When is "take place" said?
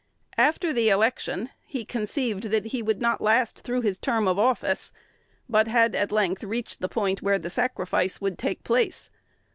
8.39-9.11